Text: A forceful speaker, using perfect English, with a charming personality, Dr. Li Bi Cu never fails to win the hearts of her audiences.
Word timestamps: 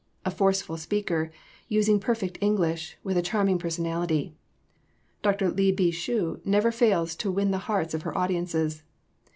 A 0.25 0.31
forceful 0.31 0.77
speaker, 0.77 1.31
using 1.67 1.99
perfect 1.99 2.39
English, 2.41 2.97
with 3.03 3.17
a 3.17 3.21
charming 3.21 3.59
personality, 3.59 4.33
Dr. 5.21 5.51
Li 5.51 5.71
Bi 5.71 5.91
Cu 5.91 6.39
never 6.43 6.71
fails 6.71 7.15
to 7.17 7.29
win 7.31 7.51
the 7.51 7.59
hearts 7.69 7.93
of 7.93 8.01
her 8.01 8.17
audiences. 8.17 8.81